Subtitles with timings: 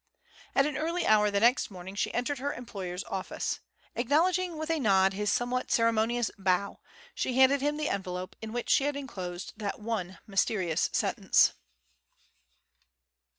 [0.55, 3.59] At an early hour the next morning she entered her employer's office.
[3.93, 6.79] Acknowledging with a nod his somewhat ceremonious bow,
[7.13, 11.53] she handed him the envelope in which she had enclosed that one mysterious sentence.